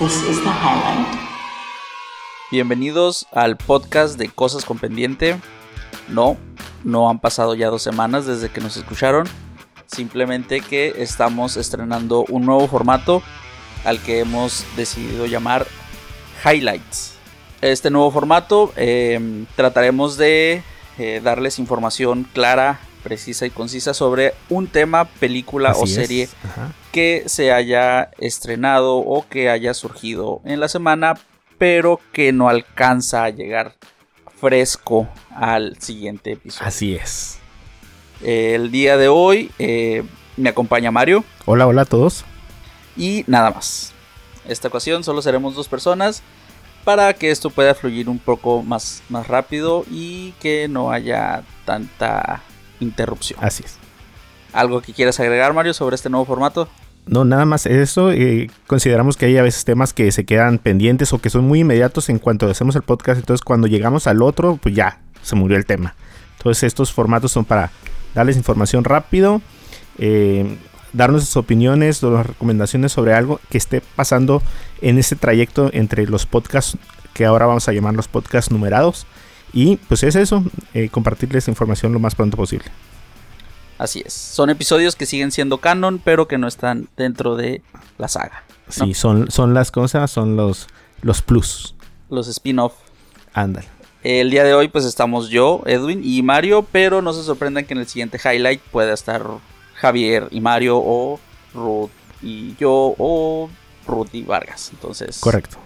This 0.00 0.22
is 0.22 0.42
the 0.42 0.48
highlight. 0.48 1.06
Bienvenidos 2.50 3.26
al 3.32 3.58
podcast 3.58 4.16
de 4.16 4.30
Cosas 4.30 4.64
con 4.64 4.78
Pendiente. 4.78 5.36
No, 6.08 6.38
no 6.84 7.10
han 7.10 7.18
pasado 7.18 7.54
ya 7.54 7.68
dos 7.68 7.82
semanas 7.82 8.24
desde 8.24 8.48
que 8.48 8.62
nos 8.62 8.78
escucharon. 8.78 9.26
Simplemente 9.84 10.62
que 10.62 10.94
estamos 11.02 11.58
estrenando 11.58 12.24
un 12.30 12.46
nuevo 12.46 12.66
formato 12.66 13.22
al 13.84 14.00
que 14.00 14.20
hemos 14.20 14.64
decidido 14.74 15.26
llamar 15.26 15.66
Highlights. 16.46 17.16
Este 17.60 17.90
nuevo 17.90 18.10
formato 18.10 18.72
eh, 18.76 19.44
trataremos 19.54 20.16
de 20.16 20.62
eh, 20.96 21.20
darles 21.22 21.58
información 21.58 22.26
clara, 22.32 22.80
precisa 23.02 23.46
y 23.46 23.50
concisa 23.50 23.94
sobre 23.94 24.34
un 24.48 24.66
tema, 24.66 25.04
película 25.04 25.72
o 25.72 25.84
Así 25.84 25.94
serie 25.94 26.28
que 26.92 27.24
se 27.26 27.52
haya 27.52 28.10
estrenado 28.18 28.96
o 28.96 29.26
que 29.28 29.50
haya 29.50 29.74
surgido 29.74 30.40
en 30.44 30.60
la 30.60 30.68
semana, 30.68 31.14
pero 31.58 32.00
que 32.12 32.32
no 32.32 32.48
alcanza 32.48 33.24
a 33.24 33.30
llegar 33.30 33.74
fresco 34.40 35.08
al 35.30 35.76
siguiente 35.80 36.32
episodio. 36.32 36.66
Así 36.66 36.94
es. 36.94 37.38
El 38.22 38.70
día 38.70 38.96
de 38.96 39.08
hoy 39.08 39.50
eh, 39.58 40.02
me 40.36 40.50
acompaña 40.50 40.90
Mario 40.90 41.24
Hola, 41.46 41.66
hola 41.66 41.82
a 41.82 41.86
todos. 41.86 42.24
y 42.96 43.24
nada 43.26 43.50
más. 43.50 43.92
Esta 44.48 44.68
ocasión 44.68 45.04
solo 45.04 45.22
seremos 45.22 45.54
dos 45.54 45.68
personas 45.68 46.22
para 46.84 47.12
que 47.12 47.30
esto 47.30 47.50
pueda 47.50 47.74
fluir 47.74 48.08
un 48.08 48.18
poco 48.18 48.62
más, 48.62 49.02
más 49.08 49.26
rápido 49.28 49.84
y 49.90 50.32
que 50.40 50.66
no 50.68 50.90
haya 50.90 51.42
tanta 51.64 52.42
interrupción. 52.80 53.38
Así 53.42 53.62
es. 53.64 53.76
¿Algo 54.52 54.82
que 54.82 54.92
quieras 54.92 55.20
agregar, 55.20 55.52
Mario, 55.52 55.74
sobre 55.74 55.94
este 55.94 56.10
nuevo 56.10 56.26
formato? 56.26 56.68
No, 57.06 57.24
nada 57.24 57.44
más 57.44 57.66
eso. 57.66 58.12
eh, 58.12 58.50
consideramos 58.66 59.16
que 59.16 59.26
hay 59.26 59.36
a 59.36 59.42
veces 59.42 59.64
temas 59.64 59.92
que 59.92 60.10
se 60.12 60.24
quedan 60.24 60.58
pendientes 60.58 61.12
o 61.12 61.18
que 61.18 61.30
son 61.30 61.46
muy 61.46 61.60
inmediatos 61.60 62.08
en 62.08 62.18
cuanto 62.18 62.48
hacemos 62.48 62.76
el 62.76 62.82
podcast. 62.82 63.18
Entonces, 63.18 63.42
cuando 63.42 63.66
llegamos 63.66 64.06
al 64.06 64.22
otro, 64.22 64.58
pues 64.62 64.74
ya 64.74 65.00
se 65.22 65.36
murió 65.36 65.56
el 65.56 65.66
tema. 65.66 65.94
Entonces, 66.38 66.64
estos 66.64 66.92
formatos 66.92 67.32
son 67.32 67.44
para 67.44 67.70
darles 68.14 68.36
información 68.36 68.84
rápido, 68.84 69.40
eh, 69.98 70.56
darnos 70.92 71.24
sus 71.24 71.36
opiniones 71.36 72.02
o 72.02 72.10
las 72.10 72.26
recomendaciones 72.26 72.92
sobre 72.92 73.14
algo 73.14 73.40
que 73.50 73.58
esté 73.58 73.82
pasando 73.96 74.42
en 74.80 74.98
ese 74.98 75.16
trayecto 75.16 75.70
entre 75.72 76.06
los 76.06 76.26
podcasts 76.26 76.76
que 77.14 77.24
ahora 77.24 77.46
vamos 77.46 77.68
a 77.68 77.72
llamar 77.72 77.94
los 77.94 78.08
podcasts 78.08 78.50
numerados. 78.50 79.06
Y 79.52 79.76
pues 79.76 80.02
es 80.02 80.16
eso, 80.16 80.44
eh, 80.74 80.88
compartirles 80.88 81.48
información 81.48 81.92
lo 81.92 81.98
más 81.98 82.14
pronto 82.14 82.36
posible. 82.36 82.66
Así 83.78 84.02
es. 84.04 84.12
Son 84.12 84.50
episodios 84.50 84.94
que 84.94 85.06
siguen 85.06 85.32
siendo 85.32 85.58
canon, 85.58 86.00
pero 86.04 86.28
que 86.28 86.38
no 86.38 86.46
están 86.46 86.88
dentro 86.96 87.36
de 87.36 87.62
la 87.98 88.08
saga. 88.08 88.44
¿no? 88.78 88.86
Sí, 88.86 88.94
son, 88.94 89.30
son 89.30 89.54
las 89.54 89.70
cosas, 89.70 90.10
son 90.10 90.36
los, 90.36 90.68
los 91.02 91.22
plus. 91.22 91.74
Los 92.10 92.28
spin-off. 92.28 92.74
Ándale. 93.32 93.68
El 94.02 94.30
día 94.30 94.44
de 94.44 94.54
hoy, 94.54 94.68
pues 94.68 94.84
estamos 94.84 95.28
yo, 95.28 95.62
Edwin 95.66 96.00
y 96.04 96.22
Mario, 96.22 96.66
pero 96.70 97.02
no 97.02 97.12
se 97.12 97.22
sorprendan 97.22 97.64
que 97.66 97.74
en 97.74 97.80
el 97.80 97.86
siguiente 97.86 98.18
highlight 98.22 98.60
pueda 98.60 98.92
estar 98.94 99.26
Javier 99.74 100.28
y 100.30 100.40
Mario, 100.40 100.78
o 100.78 101.20
Ruth 101.54 101.90
y 102.22 102.54
yo, 102.56 102.94
o 102.98 103.50
Ruth 103.86 104.08
y 104.12 104.22
Vargas. 104.22 104.70
Entonces, 104.72 105.18
Correcto. 105.20 105.58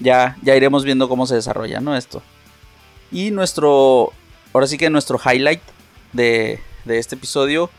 ya, 0.00 0.36
ya 0.42 0.56
iremos 0.56 0.84
viendo 0.84 1.08
cómo 1.08 1.26
se 1.26 1.36
desarrolla, 1.36 1.80
¿no? 1.80 1.96
Esto. 1.96 2.22
Y 3.12 3.30
nuestro, 3.30 4.12
ahora 4.52 4.66
sí 4.66 4.78
que 4.78 4.90
nuestro 4.90 5.18
highlight 5.18 5.62
de, 6.12 6.60
de 6.84 6.98
este 6.98 7.16
episodio 7.16 7.70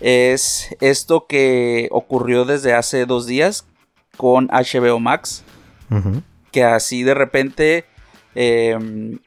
es 0.00 0.68
esto 0.80 1.26
que 1.26 1.88
ocurrió 1.90 2.44
desde 2.44 2.74
hace 2.74 3.06
dos 3.06 3.26
días 3.26 3.66
con 4.16 4.48
HBO 4.48 4.98
Max, 5.00 5.44
que 6.52 6.64
así 6.64 7.02
de 7.02 7.14
repente 7.14 7.84
eh, 8.34 9.18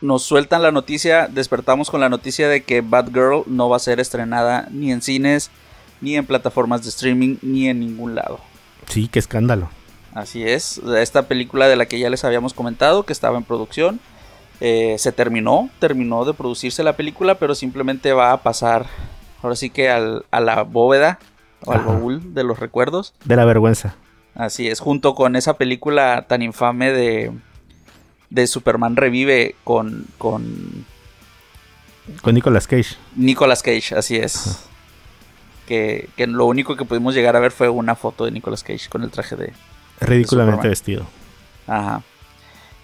nos 0.00 0.22
sueltan 0.22 0.62
la 0.62 0.72
noticia, 0.72 1.28
despertamos 1.28 1.90
con 1.90 2.00
la 2.00 2.08
noticia 2.08 2.48
de 2.48 2.62
que 2.64 2.80
Batgirl 2.80 3.44
no 3.46 3.68
va 3.68 3.76
a 3.76 3.80
ser 3.80 4.00
estrenada 4.00 4.68
ni 4.70 4.92
en 4.92 5.02
cines, 5.02 5.50
ni 6.00 6.16
en 6.16 6.26
plataformas 6.26 6.82
de 6.82 6.88
streaming, 6.88 7.36
ni 7.42 7.68
en 7.68 7.80
ningún 7.80 8.14
lado. 8.14 8.40
Sí, 8.88 9.08
qué 9.08 9.18
escándalo. 9.18 9.70
Así 10.14 10.42
es, 10.42 10.78
esta 10.98 11.28
película 11.28 11.68
de 11.68 11.76
la 11.76 11.86
que 11.86 11.98
ya 11.98 12.10
les 12.10 12.24
habíamos 12.24 12.52
comentado, 12.52 13.04
que 13.04 13.14
estaba 13.14 13.38
en 13.38 13.44
producción, 13.44 14.00
eh, 14.64 14.94
se 14.96 15.10
terminó, 15.10 15.70
terminó 15.80 16.24
de 16.24 16.34
producirse 16.34 16.84
la 16.84 16.94
película, 16.94 17.34
pero 17.34 17.54
simplemente 17.56 18.12
va 18.12 18.30
a 18.30 18.42
pasar, 18.42 18.86
ahora 19.42 19.56
sí 19.56 19.70
que 19.70 19.90
al- 19.90 20.24
a 20.30 20.38
la 20.38 20.62
bóveda 20.62 21.18
o 21.64 21.72
al 21.72 21.80
baúl 21.80 22.32
de 22.32 22.44
los 22.44 22.60
recuerdos. 22.60 23.12
De 23.24 23.34
la 23.34 23.44
vergüenza. 23.44 23.96
Así 24.36 24.68
es, 24.68 24.78
junto 24.78 25.14
con 25.16 25.34
esa 25.34 25.54
película 25.58 26.26
tan 26.28 26.42
infame 26.42 26.92
de, 26.92 27.32
de 28.30 28.46
Superman 28.46 28.94
Revive 28.94 29.56
con, 29.64 30.06
con 30.16 30.86
Con 32.22 32.34
Nicolas 32.34 32.66
Cage. 32.68 32.96
Nicolas 33.16 33.62
Cage, 33.64 33.94
así 33.96 34.16
es. 34.16 34.64
Que, 35.66 36.08
que 36.16 36.26
lo 36.26 36.46
único 36.46 36.76
que 36.76 36.84
pudimos 36.84 37.14
llegar 37.14 37.34
a 37.36 37.40
ver 37.40 37.50
fue 37.52 37.68
una 37.68 37.94
foto 37.94 38.24
de 38.26 38.30
Nicolas 38.30 38.62
Cage 38.62 38.88
con 38.88 39.02
el 39.02 39.10
traje 39.10 39.36
de, 39.36 39.52
Ridículamente 40.00 40.68
vestido. 40.68 41.04
Ajá. 41.66 42.02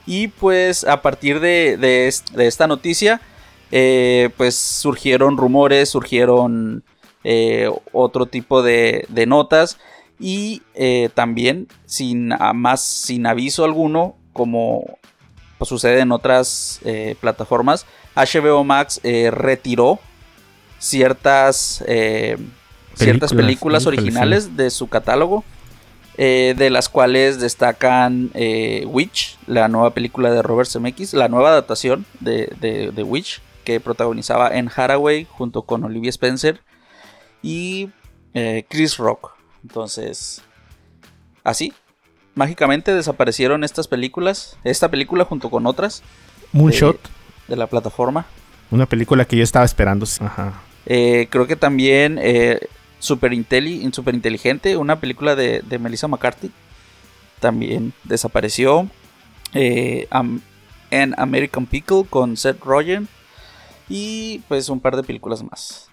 Y 0.08 0.28
pues 0.28 0.84
a 0.84 1.02
partir 1.02 1.38
de, 1.38 1.76
de 1.76 2.08
est- 2.08 2.30
de 2.30 2.46
esta 2.46 2.66
noticia, 2.66 3.20
eh, 3.70 4.30
pues 4.38 4.56
surgieron 4.56 5.36
rumores, 5.36 5.90
surgieron 5.90 6.82
eh, 7.24 7.70
otro 7.92 8.24
tipo 8.24 8.62
de, 8.62 9.04
de 9.10 9.26
notas. 9.26 9.76
Y 10.18 10.62
eh, 10.74 11.10
también 11.14 11.68
sin 11.84 12.32
más 12.54 12.80
sin 12.82 13.26
aviso 13.26 13.64
alguno, 13.64 14.16
como 14.32 14.98
pues, 15.58 15.68
sucede 15.68 16.00
en 16.00 16.10
otras 16.12 16.80
plataformas, 17.20 17.84
HBO 18.16 18.64
Max 18.64 19.00
retiró 19.30 20.00
ciertas 20.78 21.84
ciertas 22.94 23.32
Películas, 23.32 23.86
originales 23.86 24.56
de 24.56 24.70
su 24.70 24.88
catálogo 24.88 25.44
eh, 26.20 26.54
de 26.58 26.68
las 26.68 26.88
cuales 26.88 27.38
destacan 27.38 28.32
eh, 28.34 28.84
Witch, 28.88 29.38
la 29.46 29.68
nueva 29.68 29.94
película 29.94 30.32
de 30.32 30.42
Robert 30.42 30.68
Zemeckis, 30.68 31.14
la 31.14 31.28
nueva 31.28 31.50
adaptación 31.50 32.06
de, 32.18 32.52
de, 32.60 32.90
de 32.90 33.02
Witch, 33.04 33.40
que 33.62 33.78
protagonizaba 33.78 34.48
en 34.56 34.68
Haraway 34.74 35.28
junto 35.30 35.62
con 35.62 35.84
Olivia 35.84 36.10
Spencer 36.10 36.60
y 37.40 37.90
eh, 38.34 38.64
Chris 38.68 38.96
Rock. 38.96 39.30
Entonces, 39.62 40.42
así, 41.44 41.72
mágicamente 42.34 42.92
desaparecieron 42.92 43.62
estas 43.62 43.86
películas, 43.86 44.58
esta 44.64 44.90
película 44.90 45.24
junto 45.24 45.50
con 45.50 45.66
otras 45.66 46.02
Moonshot. 46.50 46.98
de 47.46 47.54
la 47.54 47.68
plataforma. 47.68 48.26
Una 48.72 48.86
película 48.86 49.24
que 49.24 49.36
yo 49.36 49.44
estaba 49.44 49.64
esperando. 49.64 50.04
Ajá. 50.20 50.62
Creo 50.84 51.46
que 51.46 51.54
también 51.54 52.18
Super, 52.98 53.32
Intelli- 53.32 53.92
Super 53.92 54.14
Inteligente, 54.14 54.76
una 54.76 55.00
película 55.00 55.34
de, 55.36 55.60
de 55.60 55.78
Melissa 55.78 56.08
McCarthy, 56.08 56.50
también 57.40 57.92
desapareció. 58.04 58.88
Eh, 59.54 60.06
Am- 60.10 60.40
An 60.90 61.14
American 61.18 61.66
Pickle 61.66 62.04
con 62.08 62.36
Seth 62.36 62.60
Rogen 62.62 63.08
y 63.88 64.40
pues 64.48 64.68
un 64.68 64.80
par 64.80 64.96
de 64.96 65.02
películas 65.02 65.42
más. 65.42 65.88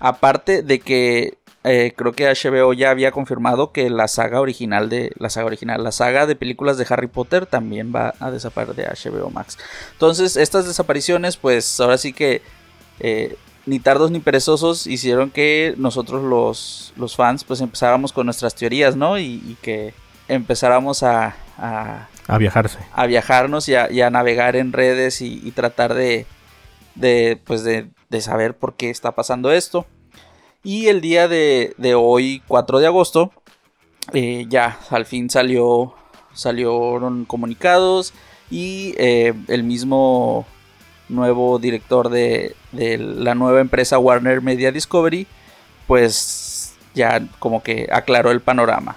Aparte 0.00 0.62
de 0.62 0.78
que 0.78 1.38
eh, 1.64 1.92
creo 1.96 2.12
que 2.12 2.26
HBO 2.28 2.72
ya 2.72 2.90
había 2.90 3.10
confirmado 3.10 3.72
que 3.72 3.90
la 3.90 4.06
saga 4.06 4.40
original 4.40 4.88
de 4.88 5.12
la 5.18 5.28
saga 5.28 5.46
original, 5.46 5.82
la 5.82 5.90
saga 5.92 6.26
de 6.26 6.36
películas 6.36 6.78
de 6.78 6.86
Harry 6.88 7.08
Potter 7.08 7.46
también 7.46 7.92
va 7.94 8.14
a 8.20 8.30
desaparecer 8.30 8.76
de 8.76 8.84
HBO 9.10 9.30
Max. 9.30 9.58
Entonces 9.92 10.36
estas 10.36 10.66
desapariciones, 10.66 11.36
pues 11.36 11.80
ahora 11.80 11.98
sí 11.98 12.12
que 12.12 12.42
eh, 13.00 13.36
ni 13.68 13.78
tardos 13.80 14.10
ni 14.10 14.18
perezosos 14.20 14.86
hicieron 14.86 15.30
que 15.30 15.74
nosotros 15.76 16.24
los, 16.24 16.94
los 16.96 17.14
fans 17.16 17.44
pues 17.44 17.60
empezáramos 17.60 18.12
con 18.14 18.24
nuestras 18.26 18.54
teorías, 18.54 18.96
¿no? 18.96 19.18
Y, 19.18 19.42
y 19.46 19.56
que 19.60 19.92
empezáramos 20.26 21.02
a, 21.02 21.36
a, 21.58 22.08
A 22.26 22.38
viajarse. 22.38 22.78
a 22.92 23.06
viajarnos 23.06 23.68
y 23.68 23.74
a, 23.74 23.90
y 23.92 24.00
a 24.00 24.10
navegar 24.10 24.56
en 24.56 24.72
redes 24.72 25.20
y, 25.20 25.40
y 25.44 25.50
tratar 25.50 25.92
de, 25.92 26.24
de, 26.94 27.38
pues 27.44 27.62
de, 27.62 27.88
de 28.08 28.20
saber 28.22 28.56
por 28.56 28.74
qué 28.74 28.88
está 28.88 29.12
pasando 29.12 29.52
esto. 29.52 29.86
Y 30.64 30.86
el 30.88 31.00
día 31.02 31.28
de, 31.28 31.74
de 31.76 31.94
hoy, 31.94 32.42
4 32.48 32.78
de 32.78 32.86
agosto, 32.86 33.32
eh, 34.14 34.46
ya 34.48 34.78
al 34.90 35.04
fin 35.04 35.28
salió, 35.28 35.94
salieron 36.32 37.26
comunicados 37.26 38.14
y 38.50 38.94
eh, 38.96 39.34
el 39.48 39.62
mismo 39.62 40.46
nuevo 41.08 41.58
director 41.58 42.08
de, 42.08 42.54
de 42.72 42.98
la 42.98 43.34
nueva 43.34 43.60
empresa 43.60 43.98
Warner 43.98 44.42
Media 44.42 44.72
Discovery, 44.72 45.26
pues 45.86 46.74
ya 46.94 47.22
como 47.38 47.62
que 47.62 47.88
aclaró 47.92 48.30
el 48.30 48.40
panorama. 48.40 48.96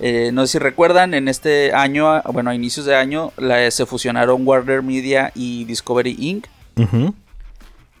Eh, 0.00 0.30
no 0.32 0.46
sé 0.46 0.52
si 0.52 0.58
recuerdan, 0.58 1.12
en 1.14 1.28
este 1.28 1.74
año, 1.74 2.22
bueno, 2.32 2.50
a 2.50 2.54
inicios 2.54 2.86
de 2.86 2.96
año, 2.96 3.32
la- 3.36 3.70
se 3.70 3.84
fusionaron 3.86 4.46
Warner 4.46 4.82
Media 4.82 5.30
y 5.34 5.64
Discovery 5.64 6.16
Inc., 6.18 6.46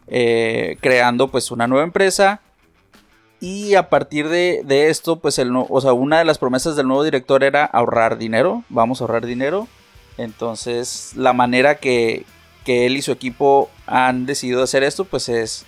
eh, 0.08 0.76
creando 0.80 1.28
pues 1.28 1.50
una 1.50 1.66
nueva 1.66 1.84
empresa 1.84 2.40
Y 3.40 3.74
a 3.74 3.88
partir 3.88 4.28
de, 4.28 4.62
esto, 4.88 5.16
pues 5.18 5.38
el 5.38 5.50
o 5.56 5.80
sea, 5.80 5.92
una 5.92 6.18
de 6.18 6.24
las 6.24 6.38
promesas 6.38 6.76
del 6.76 6.86
nuevo 6.86 7.02
director 7.02 7.42
era 7.42 7.64
ahorrar 7.64 8.16
dinero. 8.16 8.62
Vamos 8.68 9.00
a 9.00 9.04
ahorrar 9.04 9.26
dinero. 9.26 9.66
Entonces, 10.16 11.12
la 11.16 11.32
manera 11.32 11.74
que, 11.74 12.24
que 12.64 12.86
él 12.86 12.96
y 12.96 13.02
su 13.02 13.12
equipo 13.12 13.70
han 13.86 14.26
decidido 14.26 14.62
hacer 14.62 14.82
esto, 14.82 15.04
pues 15.04 15.28
es 15.28 15.64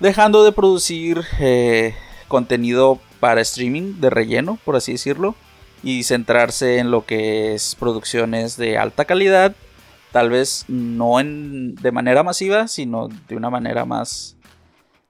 dejando 0.00 0.44
de 0.44 0.52
producir 0.52 1.22
eh, 1.38 1.94
contenido 2.28 2.98
para 3.20 3.40
streaming 3.40 4.00
de 4.00 4.10
relleno, 4.10 4.58
por 4.64 4.76
así 4.76 4.92
decirlo, 4.92 5.34
y 5.82 6.02
centrarse 6.02 6.78
en 6.78 6.90
lo 6.90 7.06
que 7.06 7.54
es 7.54 7.74
producciones 7.76 8.56
de 8.56 8.78
alta 8.78 9.04
calidad, 9.04 9.54
tal 10.10 10.30
vez 10.30 10.64
no 10.68 11.20
en, 11.20 11.74
de 11.76 11.92
manera 11.92 12.22
masiva, 12.22 12.68
sino 12.68 13.08
de 13.28 13.36
una 13.36 13.50
manera 13.50 13.84
más, 13.84 14.36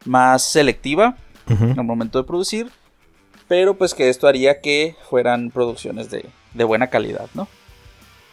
más 0.04 0.44
selectiva 0.44 1.16
en 1.48 1.78
el 1.78 1.84
momento 1.84 2.18
de 2.18 2.24
producir, 2.24 2.70
pero 3.48 3.76
pues 3.76 3.94
que 3.94 4.08
esto 4.08 4.28
haría 4.28 4.60
que 4.60 4.96
fueran 5.10 5.50
producciones 5.50 6.10
de, 6.10 6.26
de 6.54 6.64
buena 6.64 6.88
calidad, 6.88 7.28
¿no? 7.34 7.48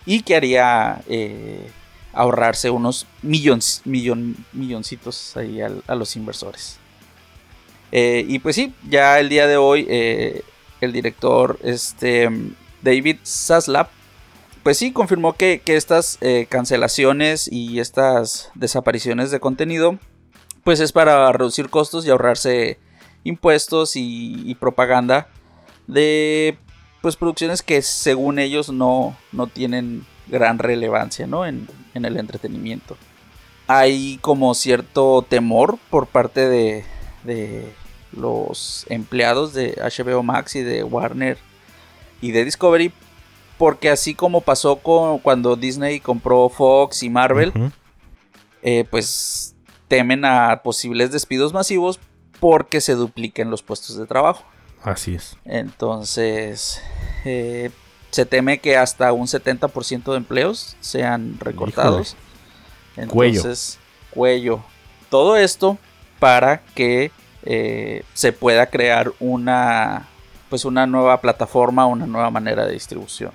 Y 0.06 0.22
que 0.22 0.36
haría 0.36 1.02
eh, 1.10 1.70
ahorrarse 2.14 2.70
unos 2.70 3.06
millones, 3.22 3.82
millon, 3.86 4.36
milloncitos 4.54 5.36
ahí 5.38 5.62
a, 5.62 5.96
los 5.96 6.16
inversores. 6.16 6.78
Eh, 7.92 8.26
y 8.28 8.40
pues 8.40 8.56
sí, 8.56 8.74
ya 8.88 9.20
el 9.20 9.30
día 9.30 9.48
de 9.48 9.58
hoy 9.58 9.86
eh, 9.90 10.44
el 10.82 10.92
director 10.92 11.60
este, 11.64 12.30
David 12.82 13.18
Zaslav, 13.26 13.90
pues 14.64 14.78
sí, 14.78 14.92
confirmó 14.92 15.34
que, 15.34 15.62
estas 15.66 16.18
eh, 16.22 16.48
cancelaciones 16.50 17.50
y 17.52 17.80
estas 17.80 18.52
desapariciones 18.56 19.32
de 19.32 19.40
contenido, 19.40 19.98
pues 20.64 20.80
es 20.80 20.92
para 20.92 21.32
reducir 21.32 21.70
costos 21.70 22.06
y 22.06 22.10
ahorrarse 22.10 22.80
impuestos 23.24 23.94
y, 23.96 24.56
propaganda 24.60 25.28
de 25.88 26.58
pues 27.02 27.16
producciones 27.16 27.64
que 27.64 27.82
según 27.82 28.40
ellos 28.40 28.70
no, 28.70 29.18
no 29.32 29.48
tienen 29.48 30.06
gran 30.30 30.60
relevancia 30.60 31.28
¿no? 31.28 31.46
en, 31.46 31.68
el 31.94 32.18
entretenimiento. 32.18 32.96
Hay 33.68 34.18
como 34.22 34.54
cierto 34.56 35.26
temor 35.28 35.78
por 35.90 36.08
parte 36.08 36.48
de, 36.48 36.86
de 37.24 37.74
los 38.14 38.86
empleados 38.90 39.54
de 39.54 39.76
HBO 39.78 40.24
Max 40.24 40.56
y 40.56 40.64
de 40.64 40.84
Warner 40.84 41.38
y 42.22 42.32
de 42.32 42.46
Discovery 42.46 42.94
porque 43.58 43.90
así 43.90 44.16
como 44.16 44.42
pasó 44.42 44.78
con 44.78 45.20
cuando 45.20 45.56
Disney 45.56 46.00
compró 46.00 46.50
Fox 46.50 47.04
y 47.04 47.10
Marvel 47.10 47.54
eh, 48.62 48.86
pues 48.90 49.56
temen 49.88 50.26
a 50.26 50.62
posibles 50.64 51.12
despidos 51.12 51.54
masivos 51.54 52.00
porque 52.40 52.82
se 52.82 52.96
dupliquen 52.96 53.52
los 53.52 53.62
puestos 53.62 53.98
de 53.98 54.08
trabajo 54.08 54.46
así 54.82 55.16
es 55.16 55.38
entonces 55.46 56.82
eh, 57.26 57.70
se 58.12 58.26
teme 58.26 58.60
que 58.60 58.78
hasta 58.78 59.14
un 59.14 59.28
70% 59.28 60.12
de 60.12 60.18
empleos 60.18 60.76
sean 60.80 61.38
recortados. 61.40 62.16
Entonces, 62.96 63.80
cuello. 64.12 64.64
Todo 65.10 65.38
esto 65.38 65.78
para 66.20 66.62
que 66.76 67.12
eh, 67.44 68.04
se 68.14 68.34
pueda 68.34 68.68
crear 68.68 69.12
una 69.20 70.08
pues 70.50 70.66
una 70.66 70.88
nueva 70.88 71.22
plataforma, 71.22 71.86
una 71.86 72.08
nueva 72.08 72.32
manera 72.32 72.66
de 72.66 72.74
distribución 72.74 73.32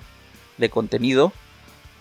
de 0.57 0.69
contenido 0.69 1.31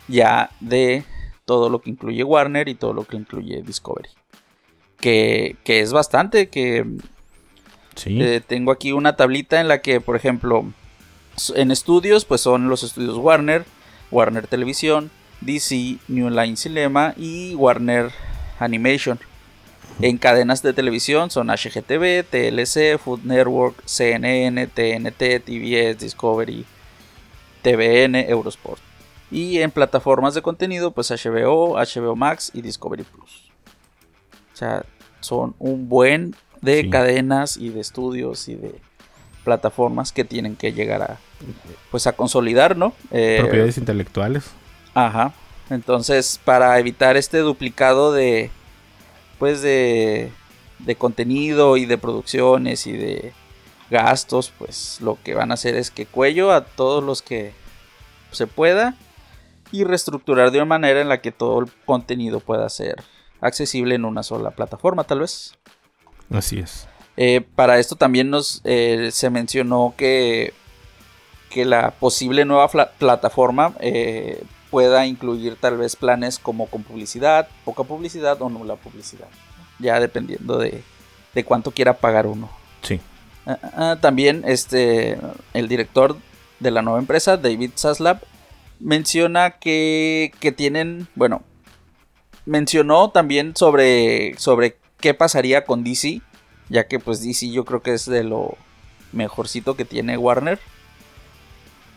ya 0.09 0.50
de 0.61 1.05
todo 1.44 1.69
lo 1.69 1.81
que 1.81 1.91
incluye 1.91 2.25
Warner 2.25 2.69
y 2.69 2.75
todo 2.75 2.93
lo 2.93 3.05
que 3.05 3.17
incluye 3.17 3.62
Discovery. 3.62 4.09
Que, 5.00 5.56
es 5.67 5.93
bastante, 5.93 6.49
que 6.49 6.87
eh, 8.06 8.41
tengo 8.47 8.73
aquí 8.73 8.93
una 8.93 9.17
tablita 9.17 9.61
en 9.61 9.69
la 9.69 9.82
que, 9.82 10.00
por 10.00 10.17
ejemplo, 10.17 10.65
en 11.54 11.70
estudios, 11.70 12.25
pues 12.25 12.40
son 12.40 12.69
los 12.69 12.82
estudios 12.82 13.16
Warner, 13.16 13.64
Warner 14.10 14.46
Televisión, 14.46 15.10
DC, 15.40 15.98
New 16.08 16.31
Line 16.31 16.56
Cinema 16.56 17.14
y 17.16 17.54
Warner 17.54 18.10
Animation. 18.58 19.19
En 20.00 20.19
cadenas 20.19 20.62
de 20.62 20.72
televisión 20.72 21.31
son 21.31 21.48
HGTV, 21.48 22.25
TLC, 22.25 22.98
Food 22.98 23.20
Network, 23.25 23.84
CNN, 23.84 24.66
TNT, 24.66 25.44
TBS, 25.44 25.98
Discovery, 25.98 26.64
TVN, 27.62 28.16
Eurosport. 28.16 28.81
Y 29.31 29.60
en 29.60 29.70
plataformas 29.70 30.34
de 30.34 30.42
contenido, 30.42 30.90
pues 30.90 31.10
HBO, 31.10 31.76
HBO 31.76 32.16
Max 32.16 32.50
y 32.54 32.62
Discovery 32.62 33.04
Plus. 33.04 33.50
O 34.52 34.56
sea, 34.56 34.84
son 35.20 35.54
un 35.58 35.88
buen 35.88 36.34
de 36.60 36.88
cadenas 36.88 37.56
y 37.56 37.69
de 37.69 37.81
estudios 37.81 38.48
y 38.48 38.54
de 38.54 38.81
plataformas 39.44 40.12
que 40.12 40.25
tienen 40.25 40.56
que 40.56 40.73
llegar 40.73 41.02
a 41.02 41.19
pues 41.91 42.06
a 42.06 42.12
consolidar, 42.12 42.76
¿no? 42.76 42.94
Eh, 43.11 43.38
Propiedades 43.41 43.79
intelectuales. 43.79 44.50
Ajá. 44.94 45.32
Entonces, 45.70 46.41
para 46.44 46.79
evitar 46.79 47.17
este 47.17 47.38
duplicado 47.38 48.12
de 48.12 48.50
pues 49.38 49.62
de 49.62 50.32
de 50.79 50.96
contenido 50.96 51.76
y 51.76 51.87
de 51.87 51.99
producciones 51.99 52.87
y 52.87 52.93
de 52.93 53.32
gastos, 53.91 54.52
pues 54.58 54.99
lo 55.00 55.19
que 55.23 55.35
van 55.35 55.50
a 55.50 55.55
hacer 55.55 55.76
es 55.76 55.91
que 55.91 56.06
cuello 56.06 56.52
a 56.52 56.64
todos 56.64 57.02
los 57.02 57.23
que 57.23 57.52
se 58.32 58.46
pueda 58.46 58.96
y 59.70 59.85
reestructurar 59.85 60.50
de 60.50 60.58
una 60.58 60.67
manera 60.67 61.00
en 61.00 61.08
la 61.08 61.20
que 61.20 61.32
todo 61.32 61.61
el 61.61 61.73
contenido 61.85 62.41
pueda 62.41 62.69
ser 62.69 63.02
accesible 63.41 63.94
en 63.94 64.05
una 64.05 64.23
sola 64.23 64.50
plataforma, 64.52 65.05
tal 65.05 65.20
vez. 65.20 65.55
Así 66.31 66.58
es. 66.58 66.88
Eh, 67.16 67.43
para 67.55 67.78
esto 67.78 67.96
también 67.96 68.31
nos 68.31 68.61
eh, 68.64 69.11
se 69.12 69.31
mencionó 69.31 69.94
que, 69.96 70.52
que 71.50 71.64
la 71.64 71.93
posible 71.93 72.44
nueva 72.44 72.69
plataforma 72.69 73.75
eh, 73.81 74.43
pueda 74.70 75.06
incluir 75.06 75.56
tal 75.56 75.76
vez 75.76 75.94
planes 75.94 76.38
como 76.38 76.66
con 76.66 76.82
publicidad, 76.82 77.49
poca 77.64 77.84
publicidad 77.84 78.40
o 78.43 78.49
nula 78.49 78.76
publicidad. 78.76 79.28
Ya 79.78 80.00
dependiendo 80.00 80.58
de, 80.58 80.82
de 81.34 81.44
cuánto 81.44 81.70
quiera 81.70 81.94
pagar 81.94 82.26
uno. 82.26 82.50
Sí. 82.82 83.00
Ah, 83.46 83.58
ah, 83.62 83.99
también 84.00 84.43
este, 84.46 85.19
el 85.52 85.69
director 85.69 86.17
de 86.60 86.70
la 86.70 86.82
nueva 86.82 86.99
empresa, 86.99 87.37
David 87.37 87.72
Zaslav, 87.76 88.20
menciona 88.81 89.52
que, 89.58 90.32
que 90.40 90.50
tienen, 90.50 91.06
bueno, 91.14 91.43
mencionó 92.46 93.10
también 93.10 93.55
sobre, 93.55 94.34
sobre 94.38 94.76
qué 94.99 95.14
pasaría 95.14 95.64
con 95.64 95.84
DC 95.84 96.20
ya 96.69 96.87
que 96.87 96.99
pues 96.99 97.22
DC 97.22 97.50
yo 97.50 97.64
creo 97.64 97.82
que 97.82 97.94
es 97.94 98.06
de 98.06 98.25
lo 98.25 98.56
mejorcito 99.12 99.76
que 99.76 99.84
tiene 99.84 100.19
Warner. 100.19 100.58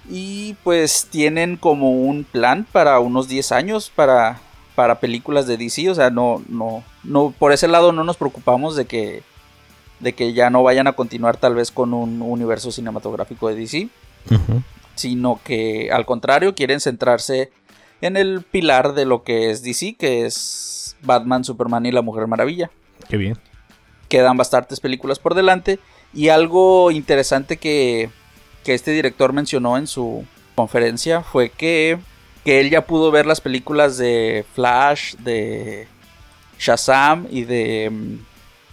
Y 0.09 0.55
pues 0.63 1.07
tienen 1.09 1.57
como 1.57 1.91
un 1.91 2.23
plan 2.23 2.65
para 2.71 2.99
unos 2.99 3.27
10 3.27 3.51
años 3.51 3.91
para, 3.93 4.39
para 4.75 4.99
películas 4.99 5.47
de 5.47 5.57
DC. 5.57 5.89
O 5.89 5.95
sea, 5.95 6.09
no, 6.09 6.41
no, 6.47 6.83
no, 7.03 7.33
por 7.37 7.51
ese 7.51 7.67
lado 7.67 7.91
no 7.91 8.03
nos 8.05 8.15
preocupamos 8.15 8.77
de 8.77 8.85
que, 8.85 9.23
de 9.99 10.13
que 10.13 10.31
ya 10.31 10.49
no 10.49 10.63
vayan 10.63 10.87
a 10.87 10.93
continuar 10.93 11.35
tal 11.35 11.55
vez 11.55 11.71
con 11.71 11.93
un 11.93 12.21
universo 12.21 12.71
cinematográfico 12.71 13.49
de 13.49 13.55
DC. 13.55 13.89
Sino 14.95 15.39
que 15.43 15.91
al 15.91 16.05
contrario 16.05 16.55
quieren 16.55 16.79
centrarse 16.79 17.51
en 18.01 18.17
el 18.17 18.43
pilar 18.43 18.93
de 18.93 19.05
lo 19.05 19.23
que 19.23 19.51
es 19.51 19.61
DC, 19.61 19.95
que 19.95 20.25
es 20.25 20.95
Batman, 21.01 21.43
Superman 21.43 21.85
y 21.85 21.91
la 21.91 22.01
Mujer 22.01 22.27
Maravilla. 22.27 22.71
Qué 23.09 23.17
bien 23.17 23.37
quedan 24.07 24.37
bastantes 24.37 24.79
películas 24.79 25.19
por 25.19 25.35
delante. 25.35 25.79
Y 26.13 26.29
algo 26.29 26.91
interesante 26.91 27.57
que, 27.57 28.09
este 28.65 28.91
director 28.91 29.31
mencionó 29.31 29.77
en 29.77 29.87
su 29.87 30.25
conferencia 30.53 31.21
fue 31.21 31.49
que, 31.49 31.99
que 32.43 32.59
él 32.59 32.69
ya 32.69 32.85
pudo 32.85 33.11
ver 33.11 33.25
las 33.25 33.39
películas 33.39 33.97
de 33.97 34.45
Flash, 34.55 35.15
de 35.19 35.87
Shazam 36.59 37.27
y 37.29 37.43
de... 37.45 37.89
Mm, 37.89 38.17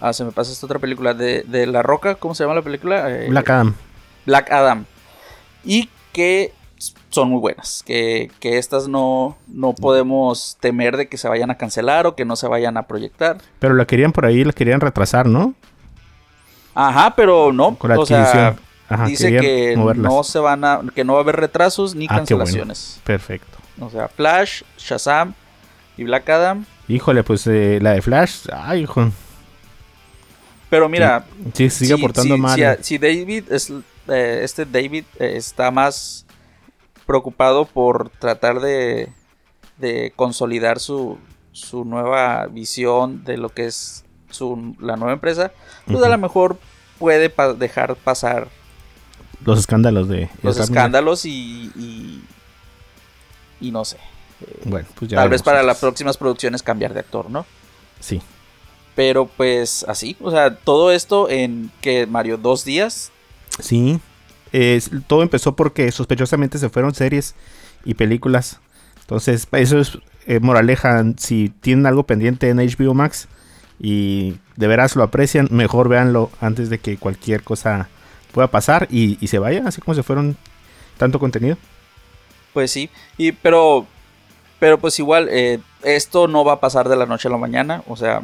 ah, 0.01 0.13
se 0.13 0.25
me 0.25 0.33
pasa 0.33 0.51
esta 0.51 0.67
otra 0.67 0.81
película 0.81 1.15
de, 1.15 1.45
de 1.47 1.67
La 1.67 1.83
Roca, 1.83 2.17
¿cómo 2.17 2.35
se 2.35 2.43
llama 2.43 2.57
la 2.57 2.63
película? 2.63 3.09
Eh, 3.09 3.29
Black 3.29 3.51
Adam. 3.51 3.75
Black 4.27 4.51
Adam. 4.51 4.85
Y 5.65 5.89
que 6.13 6.53
son 7.15 7.31
muy 7.31 7.41
buenas. 7.41 7.83
Que, 7.87 8.31
que 8.41 8.59
estas 8.59 8.89
no, 8.89 9.37
no 9.47 9.75
podemos 9.75 10.57
temer 10.61 10.97
de 10.97 11.09
que 11.09 11.17
se 11.17 11.29
vayan 11.29 11.51
a 11.51 11.57
cancelar 11.57 12.07
o 12.07 12.15
que 12.15 12.25
no 12.25 12.37
se 12.37 12.49
vayan 12.49 12.77
a 12.77 12.83
proyectar. 12.83 13.39
Pero 13.59 13.75
la 13.75 13.87
querían 13.87 14.13
por 14.13 14.27
ahí, 14.27 14.45
la 14.45 14.53
querían 14.53 14.81
retrasar, 14.81 15.27
¿no? 15.27 15.55
Ajá, 16.75 17.15
pero 17.15 17.53
no. 17.53 17.77
o 17.81 18.07
sea, 18.07 18.57
dice 19.07 19.39
que 19.39 19.77
no 19.77 20.25
se 20.25 20.39
van 20.39 20.65
a, 20.65 20.81
que 20.95 21.05
no 21.05 21.15
va 21.15 21.21
a 21.21 21.23
haber 21.23 21.37
retrasos 21.37 21.95
ni 21.95 22.07
ah, 22.11 22.17
cancelaciones. 22.17 23.01
Perfecto. 23.05 23.59
O 23.81 23.91
sea, 23.91 24.09
Flash, 24.09 24.63
Shazam 24.79 25.35
y 25.97 26.05
Black 26.05 26.29
Adam. 26.29 26.65
Híjole, 26.89 27.23
pues 27.23 27.47
eh, 27.47 27.79
la 27.81 27.93
de 27.93 28.03
Flash, 28.03 28.47
ay, 28.53 28.83
hijo. 28.83 29.11
Pero 30.69 30.89
mira, 30.89 31.25
sí, 31.53 31.71
sigue 31.71 31.95
aportando 31.95 32.37
mal. 32.37 32.79
Si, 32.83 32.99
David 32.99 33.45
es, 33.53 33.73
eh, 34.09 34.41
este 34.43 34.65
David 34.65 35.05
eh, 35.19 35.35
está 35.37 35.71
más 35.71 36.24
preocupado 37.07 37.67
por 37.67 38.11
tratar 38.11 38.61
de, 38.61 39.13
de 39.79 40.13
consolidar 40.17 40.81
su, 40.81 41.19
su 41.53 41.85
nueva 41.85 42.47
visión 42.47 43.25
de 43.25 43.37
lo 43.37 43.49
que 43.49 43.67
es 43.67 44.05
su, 44.31 44.75
la 44.81 44.97
nueva 44.97 45.13
empresa, 45.13 45.53
pues 45.87 46.03
a 46.03 46.09
lo 46.09 46.19
mejor 46.19 46.59
puede 46.99 47.33
dejar 47.59 47.97
pasar 47.97 48.49
los 49.45 49.59
escándalos 49.59 50.09
de 50.09 50.29
los 50.43 50.59
escándalos 50.59 51.25
y, 51.27 52.23
y, 53.61 53.71
no 53.71 53.85
sé. 53.85 53.97
Eh, 54.41 54.63
bueno, 54.65 54.87
pues 54.95 55.11
ya 55.11 55.19
tal 55.19 55.29
vez 55.29 55.43
para 55.43 55.63
las 55.63 55.79
próximas 55.79 56.17
producciones 56.17 56.63
cambiar 56.63 56.95
de 56.95 57.01
actor, 57.01 57.31
¿no? 57.31 57.47
Sí. 58.01 58.21
Pero 58.95 59.27
pues 59.27 59.85
así, 59.89 60.17
o 60.21 60.31
sea, 60.31 60.57
todo 60.57 60.93
esto 60.93 61.29
en 61.29 61.71
que 61.81 62.07
Mario 62.07 62.37
dos 62.37 62.65
días. 62.65 63.11
Sí. 63.59 64.01
Todo 65.07 65.23
empezó 65.23 65.57
porque 65.57 65.91
sospechosamente 65.91 66.59
se 66.59 66.69
fueron 66.69 66.95
series 66.95 67.35
y 67.85 67.95
películas. 67.95 68.61
Entonces, 69.01 69.49
eso 69.53 69.79
es 69.79 69.99
eh, 70.27 70.41
moraleja. 70.41 71.05
Si 71.19 71.51
tienen 71.61 71.87
algo 71.87 72.05
pendiente 72.05 72.49
en 72.49 72.59
HBO 72.59 72.95
Max 72.95 73.29
y 73.79 74.37
de 74.57 74.67
veras 74.67 74.97
lo 74.97 75.03
aprecian, 75.03 75.49
mejor 75.51 75.89
véanlo 75.89 76.31
antes 76.41 76.71
de 76.71 76.79
que 76.79 76.97
cualquier 76.97 77.43
cosa 77.43 77.89
pueda 78.33 78.49
pasar 78.49 78.89
y, 78.91 79.17
se 79.27 79.39
vaya, 79.39 79.63
así 79.67 79.81
como 79.81 79.95
se 79.95 80.03
fueron 80.03 80.37
tanto 80.97 81.19
contenido. 81.19 81.57
Pues 82.53 82.71
sí, 82.71 82.91
y 83.17 83.33
pero 83.33 83.87
pero 84.59 84.79
pues 84.79 84.99
igual 84.99 85.29
eh, 85.31 85.61
esto 85.83 86.29
no 86.29 86.45
va 86.45 86.55
a 86.55 86.61
pasar 86.61 86.89
de 86.89 86.97
la 86.97 87.07
noche 87.07 87.29
a 87.29 87.31
la 87.31 87.37
mañana, 87.37 87.83
o 87.87 87.97
sea, 87.97 88.23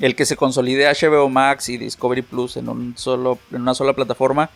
el 0.00 0.14
que 0.14 0.26
se 0.26 0.36
consolide 0.36 0.86
HBO 0.86 1.28
Max 1.28 1.68
y 1.68 1.78
Discovery 1.78 2.22
Plus 2.22 2.56
en 2.56 2.68
un 2.68 2.96
solo 2.96 3.38
en 3.50 3.62
una 3.62 3.74
sola 3.74 3.94
plataforma, 3.94 4.50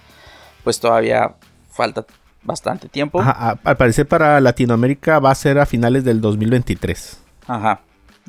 pues 0.65 0.81
todavía 0.81 1.35
falta 1.71 2.05
bastante 2.43 2.89
tiempo. 2.89 3.21
al 3.23 3.77
parecer 3.77 4.07
para 4.07 4.41
Latinoamérica 4.41 5.19
va 5.19 5.31
a 5.31 5.35
ser 5.35 5.59
a 5.59 5.67
finales 5.67 6.05
del 6.05 6.21
2023. 6.21 7.19
Ajá, 7.47 7.81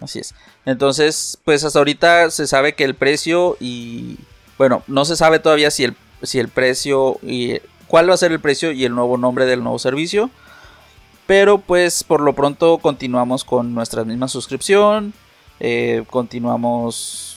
así 0.01 0.19
es. 0.19 0.35
Entonces, 0.65 1.39
pues 1.43 1.63
hasta 1.63 1.79
ahorita 1.79 2.29
se 2.31 2.47
sabe 2.47 2.73
que 2.73 2.83
el 2.83 2.95
precio 2.95 3.57
y 3.59 4.17
bueno, 4.57 4.83
no 4.87 5.05
se 5.05 5.15
sabe 5.15 5.39
todavía 5.39 5.71
si 5.71 5.85
el 5.85 5.95
si 6.23 6.39
el 6.39 6.49
precio 6.49 7.17
y 7.23 7.59
cuál 7.87 8.09
va 8.09 8.13
a 8.13 8.17
ser 8.17 8.31
el 8.31 8.39
precio 8.39 8.71
y 8.71 8.85
el 8.85 8.93
nuevo 8.93 9.17
nombre 9.17 9.45
del 9.45 9.63
nuevo 9.63 9.79
servicio. 9.79 10.29
Pero 11.27 11.59
pues 11.59 12.03
por 12.03 12.21
lo 12.21 12.33
pronto 12.33 12.77
continuamos 12.79 13.43
con 13.43 13.73
nuestra 13.73 14.03
misma 14.03 14.27
suscripción. 14.27 15.13
Eh, 15.59 16.03
continuamos. 16.09 17.30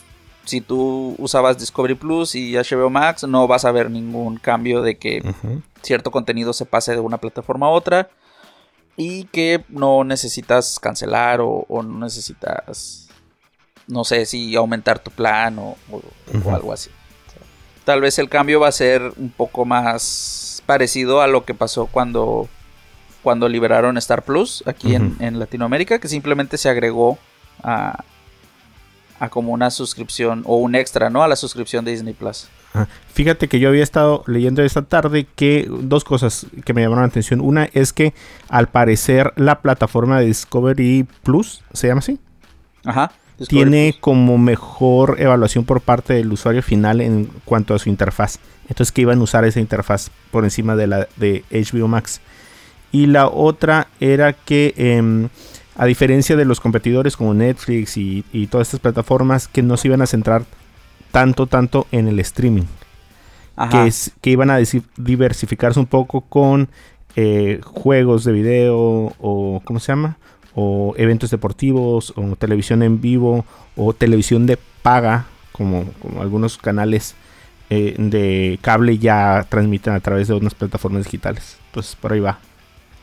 Si 0.44 0.60
tú 0.60 1.14
usabas 1.18 1.58
Discovery 1.58 1.94
Plus 1.94 2.34
y 2.34 2.54
HBO 2.54 2.90
Max, 2.90 3.24
no 3.24 3.46
vas 3.46 3.64
a 3.64 3.72
ver 3.72 3.90
ningún 3.90 4.36
cambio 4.36 4.82
de 4.82 4.96
que 4.96 5.22
cierto 5.82 6.10
contenido 6.10 6.52
se 6.52 6.66
pase 6.66 6.92
de 6.92 7.00
una 7.00 7.18
plataforma 7.18 7.66
a 7.66 7.70
otra. 7.70 8.08
Y 8.96 9.24
que 9.24 9.64
no 9.68 10.04
necesitas 10.04 10.78
cancelar 10.78 11.40
o, 11.42 11.66
no 11.68 12.04
necesitas. 12.04 13.08
No 13.86 14.04
sé 14.04 14.24
si 14.26 14.54
aumentar 14.54 14.98
tu 14.98 15.10
plan 15.10 15.58
o 15.58 15.76
algo 16.50 16.72
así. 16.72 16.90
Tal 17.84 18.00
vez 18.00 18.18
el 18.18 18.30
cambio 18.30 18.60
va 18.60 18.68
a 18.68 18.72
ser 18.72 19.12
un 19.18 19.30
poco 19.30 19.66
más 19.66 20.62
parecido 20.64 21.20
a 21.20 21.26
lo 21.26 21.44
que 21.44 21.52
pasó 21.52 21.86
cuando, 21.86 22.48
cuando 23.22 23.48
liberaron 23.48 23.98
Star 23.98 24.22
Plus 24.22 24.64
aquí 24.66 24.94
en, 24.94 25.38
Latinoamérica, 25.38 25.98
que 25.98 26.08
simplemente 26.08 26.56
se 26.56 26.70
agregó 26.70 27.18
a, 27.62 28.02
a, 29.20 29.28
como 29.28 29.52
una 29.52 29.70
suscripción 29.70 30.42
o 30.46 30.56
un 30.56 30.74
extra, 30.74 31.10
¿no? 31.10 31.22
A 31.22 31.28
la 31.28 31.36
suscripción 31.36 31.84
de 31.84 31.92
Disney 31.92 32.14
Plus. 32.14 32.48
Fíjate 33.12 33.46
que 33.46 33.60
yo 33.60 33.68
había 33.68 33.84
estado 33.84 34.24
leyendo 34.26 34.62
esta 34.62 34.82
tarde 34.82 35.28
que 35.36 35.68
dos 35.68 36.02
cosas 36.02 36.46
que 36.64 36.74
me 36.74 36.82
llamaron 36.82 37.04
la 37.04 37.08
atención. 37.08 37.40
Una 37.40 37.68
es 37.72 37.92
que 37.92 38.14
al 38.48 38.68
parecer 38.68 39.32
la 39.36 39.60
plataforma 39.60 40.18
de 40.18 40.26
Discovery 40.26 41.06
Plus, 41.22 41.62
¿se 41.72 41.86
llama 41.86 42.00
así? 42.00 42.18
Ajá 42.84 43.12
tiene 43.48 43.96
como 44.00 44.38
mejor 44.38 45.16
evaluación 45.20 45.64
por 45.64 45.80
parte 45.80 46.14
del 46.14 46.32
usuario 46.32 46.62
final 46.62 47.00
en 47.00 47.28
cuanto 47.44 47.74
a 47.74 47.78
su 47.78 47.88
interfaz. 47.88 48.38
Entonces 48.68 48.92
que 48.92 49.02
iban 49.02 49.18
a 49.18 49.22
usar 49.22 49.44
esa 49.44 49.60
interfaz 49.60 50.10
por 50.30 50.44
encima 50.44 50.76
de 50.76 50.86
la 50.86 51.08
de 51.16 51.44
HBO 51.50 51.88
Max. 51.88 52.20
Y 52.92 53.06
la 53.06 53.28
otra 53.28 53.88
era 53.98 54.32
que 54.32 54.72
em, 54.76 55.28
a 55.76 55.86
diferencia 55.86 56.36
de 56.36 56.44
los 56.44 56.60
competidores 56.60 57.16
como 57.16 57.34
Netflix 57.34 57.96
y, 57.96 58.22
todas 58.50 58.68
estas 58.68 58.80
plataformas 58.80 59.48
que 59.48 59.62
no 59.62 59.76
se 59.76 59.88
iban 59.88 60.02
a 60.02 60.06
centrar 60.06 60.44
tanto, 61.10 61.46
tanto 61.46 61.86
en 61.92 62.08
el 62.08 62.20
streaming. 62.20 62.64
Que, 63.70 63.86
es, 63.86 64.10
que 64.20 64.30
iban 64.30 64.50
a 64.50 64.58
diversificarse 64.96 65.78
un 65.78 65.86
poco 65.86 66.22
con 66.22 66.68
eh, 67.14 67.60
juegos 67.62 68.24
de 68.24 68.32
video 68.32 68.76
o 69.20 69.62
¿cómo 69.64 69.78
se 69.78 69.92
llama? 69.92 70.18
o 70.54 70.94
eventos 70.96 71.30
deportivos 71.30 72.12
o 72.16 72.36
televisión 72.36 72.82
en 72.82 73.00
vivo 73.00 73.44
o 73.76 73.92
televisión 73.92 74.46
de 74.46 74.58
paga 74.82 75.26
como, 75.52 75.84
algunos 76.20 76.58
canales 76.58 77.14
eh, 77.70 77.94
de 77.98 78.58
cable 78.60 78.98
ya 78.98 79.46
transmiten 79.48 79.94
a 79.94 80.00
través 80.00 80.28
de 80.28 80.34
unas 80.34 80.54
plataformas 80.54 81.04
digitales. 81.04 81.58
Entonces 81.66 81.96
por 81.96 82.12
ahí 82.12 82.20
va. 82.20 82.38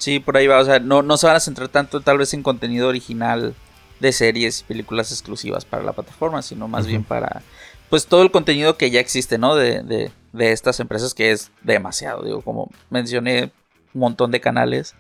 Sí, 0.02 0.20
por 0.20 0.36
ahí 0.36 0.48
va. 0.48 0.58
O 0.58 0.66
sea, 0.66 0.80
no, 0.80 1.04
no 1.04 1.16
se 1.16 1.28
van 1.28 1.36
a 1.36 1.40
centrar 1.40 1.70
tanto 1.70 2.02
tal 2.02 2.18
vez 2.18 2.34
en 2.34 2.42
contenido 2.42 2.88
original 2.88 3.54
de 4.00 4.12
series 4.12 4.62
y 4.62 4.64
películas 4.64 5.12
exclusivas 5.12 5.64
para 5.64 5.84
la 5.84 5.94
plataforma, 5.94 6.42
sino 6.42 6.68
más 6.68 6.88
bien 6.88 7.04
para 7.04 7.44
pues 7.88 8.08
todo 8.08 8.24
el 8.24 8.32
contenido 8.32 8.78
que 8.78 8.90
ya 8.90 9.00
existe, 9.00 9.38
¿no? 9.38 9.54
De, 9.54 9.84
de, 9.84 10.12
de 10.34 10.52
estas 10.54 10.80
empresas 10.80 11.14
que 11.14 11.30
es 11.30 11.52
demasiado. 11.62 12.24
Digo, 12.24 12.42
como 12.42 12.72
mencioné, 12.90 13.52
un 13.94 14.02
montón 14.02 14.32
de 14.32 14.42
canales 14.42 14.96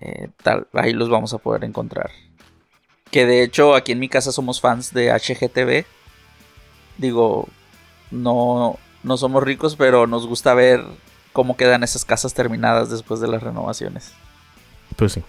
eh, 0.00 0.30
tal, 0.42 0.66
ahí 0.72 0.92
los 0.92 1.08
vamos 1.08 1.32
a 1.32 1.38
poder 1.38 1.62
encontrar. 1.62 2.10
Que 3.12 3.26
de 3.26 3.44
hecho 3.44 3.76
aquí 3.76 3.92
en 3.92 4.00
mi 4.00 4.08
casa 4.08 4.32
somos 4.32 4.60
fans 4.60 4.92
de 4.92 5.12
HGTV. 5.12 5.86
Digo, 6.98 7.48
no, 8.10 8.80
no 9.04 9.16
somos 9.16 9.44
ricos, 9.44 9.76
pero 9.76 10.08
nos 10.08 10.26
gusta 10.26 10.54
ver 10.54 10.84
cómo 11.32 11.56
quedan 11.56 11.84
esas 11.84 12.04
casas 12.04 12.34
terminadas 12.34 12.90
después 12.90 13.20
de 13.20 13.28
las 13.28 13.44
renovaciones. 13.44 14.12
Pues 14.96 15.12
sí. 15.12 15.22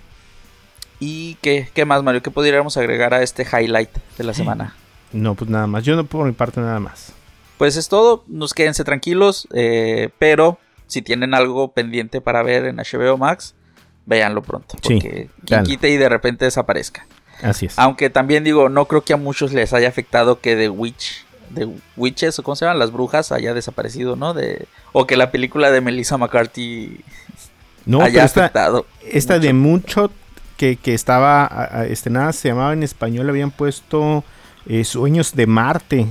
¿Y 1.00 1.36
qué, 1.36 1.69
qué 1.74 1.86
más, 1.86 2.03
Mario? 2.03 2.22
¿Qué 2.22 2.31
podríamos 2.31 2.77
agregar 2.77 3.13
a 3.13 3.22
este 3.22 3.43
highlight 3.43 3.89
de 4.17 4.24
la 4.24 4.34
semana? 4.34 4.75
No, 5.12 5.36
pues 5.36 5.50
nada 5.50 5.67
más. 5.67 5.84
Yo 5.84 5.95
no 5.95 6.05
por 6.05 6.25
mi 6.25 6.31
parte 6.31 6.62
nada 6.62 6.79
más. 6.79 7.13
Pues 7.57 7.75
es 7.75 7.89
todo. 7.89 8.24
Nos 8.27 8.53
quédense 8.53 8.84
tranquilos. 8.84 9.48
Eh, 9.53 10.10
pero 10.19 10.57
si 10.88 11.01
tienen 11.01 11.34
algo 11.34 11.72
pendiente 11.72 12.22
para 12.22 12.43
ver 12.43 12.65
en 12.65 12.77
HBO 12.77 13.17
Max, 13.17 13.55
véanlo 14.05 14.41
pronto. 14.41 14.77
Porque 14.81 15.29
quien 15.45 15.63
quite 15.63 15.89
y 15.89 15.98
de 15.98 16.10
repente 16.10 16.45
desaparezca. 16.45 17.05
Así 17.41 17.65
es. 17.65 17.77
Aunque 17.77 18.10
también 18.10 18.43
digo, 18.43 18.69
no 18.69 18.86
creo 18.86 19.03
que 19.03 19.13
a 19.13 19.17
muchos 19.17 19.51
les 19.51 19.74
haya 19.74 19.89
afectado 19.89 20.39
que 20.39 20.55
The 20.55 20.69
Witch, 20.69 21.25
The 21.53 21.67
Witches, 21.98 22.39
o 22.39 22.43
cómo 22.43 22.55
se 22.55 22.65
llaman, 22.65 22.79
las 22.79 22.91
brujas, 22.91 23.31
haya 23.31 23.53
desaparecido, 23.53 24.15
¿no? 24.15 24.34
De, 24.34 24.67
o 24.93 25.05
que 25.05 25.17
la 25.17 25.31
película 25.31 25.72
de 25.72 25.81
Melissa 25.81 26.17
McCarthy 26.17 27.03
no, 27.85 28.01
haya 28.01 28.23
afectado. 28.23 28.85
Esta, 29.03 29.39
de 29.39 29.53
mucho 29.53 30.11
que, 30.57 30.77
que 30.77 30.93
estaba 30.93 31.85
estrenada 31.87 32.33
se 32.33 32.49
llamaba 32.49 32.73
en 32.73 32.83
español, 32.83 33.29
habían 33.29 33.51
puesto 33.51 34.23
eh, 34.65 34.83
Sueños 34.83 35.35
de 35.35 35.47
Marte. 35.47 36.07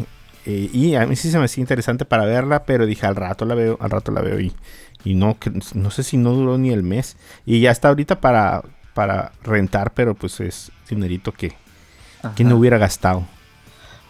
Eh, 0.46 0.68
y 0.72 0.94
a 0.94 1.06
mí 1.06 1.16
sí 1.16 1.30
se 1.30 1.38
me 1.38 1.46
hacía 1.46 1.62
interesante 1.62 2.04
para 2.04 2.26
verla, 2.26 2.64
pero 2.64 2.84
dije 2.84 3.06
al 3.06 3.16
rato 3.16 3.46
la 3.46 3.54
veo, 3.54 3.78
al 3.80 3.90
rato 3.90 4.12
la 4.12 4.20
veo 4.20 4.38
y 4.40 4.52
y 5.04 5.14
no, 5.14 5.36
no 5.74 5.90
sé 5.90 6.02
si 6.02 6.16
no 6.16 6.32
duró 6.32 6.58
ni 6.58 6.70
el 6.70 6.82
mes. 6.82 7.16
Y 7.44 7.60
ya 7.60 7.70
está 7.70 7.88
ahorita 7.88 8.20
para, 8.20 8.62
para 8.94 9.32
rentar, 9.42 9.92
pero 9.92 10.14
pues 10.14 10.40
es 10.40 10.72
dinerito 10.88 11.30
que, 11.32 11.54
que 12.34 12.44
no 12.44 12.56
hubiera 12.56 12.78
gastado. 12.78 13.26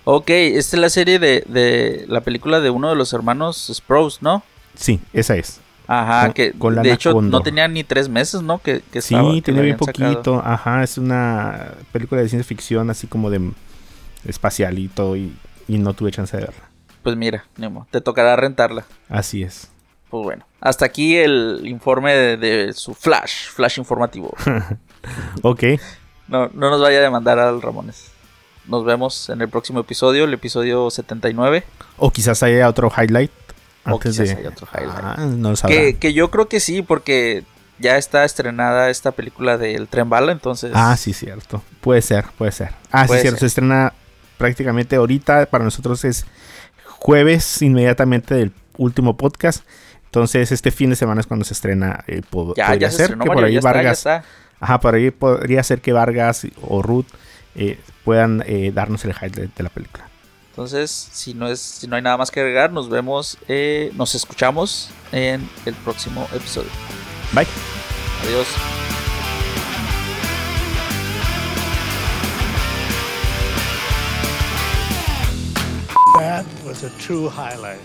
Ok, 0.05 0.31
esta 0.31 0.77
es 0.77 0.81
la 0.81 0.91
serie 0.91 1.19
de, 1.19 2.05
la 2.09 2.21
película 2.21 2.61
de 2.61 2.71
uno 2.71 2.91
de 2.91 2.97
los 2.97 3.13
hermanos 3.13 3.71
Sprouse, 3.75 4.23
¿no? 4.23 4.43
Sí, 4.77 5.01
esa 5.13 5.37
es. 5.37 5.61
Ajá, 5.87 6.33
que 6.33 6.53
de 6.53 6.93
hecho 6.93 7.21
no 7.21 7.43
tenía 7.43 7.69
ni 7.69 7.85
tres 7.85 8.09
meses, 8.09 8.43
¿no? 8.43 8.59
Que, 8.59 8.83
que 8.91 9.03
sí, 9.03 9.43
tenía 9.45 9.63
bien 9.63 9.77
poquito. 9.77 10.41
Ajá, 10.45 10.83
es 10.83 10.99
una 10.99 11.73
película 11.93 12.23
de 12.23 12.29
ciencia 12.29 12.47
ficción 12.47 12.91
así 12.91 13.07
como 13.07 13.31
de 13.31 13.51
espacial 14.27 14.79
y 14.79 14.89
todo 14.89 15.17
y, 15.17 15.37
y 15.69 15.79
no 15.79 15.93
tuve 15.95 16.11
chance 16.11 16.37
de 16.37 16.45
verla. 16.45 16.71
Pues 17.03 17.17
mira, 17.17 17.45
Nemo, 17.59 17.87
te 17.91 18.01
tocará 18.01 18.35
rentarla. 18.35 18.87
Así 19.11 19.43
es. 19.43 19.71
Pues 20.09 20.23
bueno, 20.23 20.47
hasta 20.61 20.87
aquí 20.87 21.17
el 21.17 21.63
informe 21.65 22.15
de, 22.15 22.73
su 22.73 22.95
flash, 22.95 23.49
flash 23.49 23.79
informativo. 23.79 24.35
ok. 25.43 25.65
No, 26.29 26.49
no 26.55 26.71
nos 26.71 26.81
vaya 26.81 26.99
a 26.99 27.03
demandar 27.03 27.39
al 27.39 27.61
Ramones. 27.61 28.11
Nos 28.67 28.85
vemos 28.85 29.29
en 29.29 29.43
el 29.43 29.51
próximo 29.51 29.81
episodio, 29.81 30.25
el 30.25 30.33
episodio 30.33 30.91
79. 30.91 31.65
O 31.99 32.11
quizás 32.11 32.43
haya 32.43 32.69
otro 32.69 32.91
highlight. 32.97 33.31
O 33.87 33.99
quizás 33.99 34.31
haya 34.31 34.49
otro 34.49 34.67
highlight. 34.73 34.99
Ah, 35.03 35.17
no 35.19 35.55
que, 35.67 35.97
que 35.97 36.13
yo 36.13 36.31
creo 36.31 36.49
que 36.49 36.61
sí, 36.61 36.83
porque 36.83 37.45
ya 37.79 37.97
está 37.97 38.25
estrenada 38.25 38.91
esta 38.91 39.13
película 39.13 39.59
del 39.59 39.89
Tren 39.89 40.09
Bala, 40.09 40.33
entonces. 40.33 40.73
Ah, 40.75 40.97
sí, 40.97 41.13
cierto. 41.13 41.63
Puede 41.81 42.03
ser, 42.03 42.27
puede 42.39 42.53
ser. 42.53 42.71
Ah, 42.91 43.07
sí, 43.07 43.19
cierto. 43.19 43.41
Se 43.41 43.47
estrena 43.47 43.93
prácticamente 44.39 44.97
ahorita. 44.97 45.47
Para 45.47 45.65
nosotros 45.65 46.05
es 46.05 46.25
jueves, 46.87 47.63
inmediatamente 47.63 48.35
del 48.35 48.53
último 48.77 49.17
podcast. 49.17 49.65
Entonces, 50.07 50.53
este 50.53 50.71
fin 50.71 50.91
de 50.91 50.97
semana 50.97 51.21
es 51.21 51.27
cuando 51.27 51.45
se 51.45 51.55
estrena. 51.55 52.05
Eh, 52.07 52.23
ya, 52.57 52.69
podría 52.69 52.91
ser 52.91 53.19
que 53.19 53.27
por 53.27 53.45
ahí 53.45 53.59
Vargas. 53.59 54.07
Ajá, 54.61 54.81
por 54.81 54.95
ahí 54.95 55.11
podría 55.11 55.63
ser 55.63 55.81
que 55.81 55.93
Vargas 55.93 56.47
o 56.63 56.81
Ruth 56.81 57.07
eh, 57.57 57.79
puedan 58.05 58.43
eh, 58.47 58.71
darnos 58.73 59.05
el 59.05 59.11
highlight 59.11 59.55
de 59.55 59.63
la 59.63 59.69
película. 59.69 60.09
Entonces, 60.55 61.09
si 61.11 61.35
no, 61.35 61.49
es, 61.49 61.59
si 61.59 61.89
no 61.89 61.97
hay 61.97 62.03
nada 62.03 62.17
más 62.17 62.31
que 62.31 62.39
agregar, 62.39 62.73
nos 62.73 62.89
vemos, 62.89 63.37
eh, 63.49 63.91
nos 63.97 64.15
escuchamos 64.15 64.89
en 65.11 65.51
el 65.67 65.75
próximo 65.75 66.29
episodio. 66.33 66.71
Bye. 67.33 67.45
Adiós. 68.23 68.47
That 76.21 76.47
was 76.65 76.85
a 76.85 76.91
true 77.01 77.29
highlight. 77.29 77.81